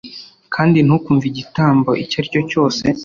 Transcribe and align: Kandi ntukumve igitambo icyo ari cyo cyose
Kandi 0.53 0.77
ntukumve 0.81 1.25
igitambo 1.27 1.91
icyo 2.03 2.15
ari 2.19 2.29
cyo 2.33 2.41
cyose 2.51 2.83